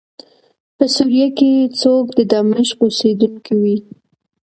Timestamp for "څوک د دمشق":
1.79-2.77